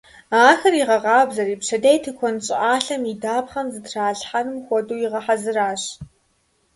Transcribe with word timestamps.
Ахэр 0.47 0.73
игъэкъабзэри, 0.81 1.55
пщэдей 1.61 1.97
тыкуэн 2.03 2.35
щӀыӀалъэм 2.45 3.03
и 3.11 3.13
дапхъэм 3.21 3.67
зэрытралъхьэнум 3.73 4.59
хуэдэу 4.65 5.01
игъэхьэзыращ. 5.05 5.83